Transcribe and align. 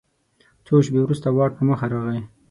څو 0.65 0.75
شیبې 0.85 1.01
وروسته 1.03 1.27
واټ 1.31 1.51
په 1.57 1.63
مخه 1.69 1.85
راغی. 1.91 2.21